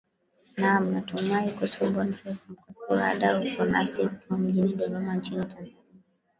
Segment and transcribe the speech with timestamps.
[0.57, 5.77] naam natumai kocha bonface mkwasa bado uko nasi ukiwa mjini dodoma nchini tanzania